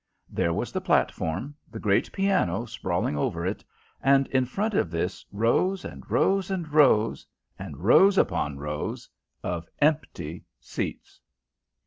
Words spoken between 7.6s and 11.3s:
rows upon rows of empty seats.